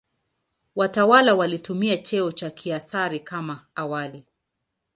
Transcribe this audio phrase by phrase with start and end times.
[0.75, 4.25] Watawala walitumia cheo cha "Kaisari" kama awali.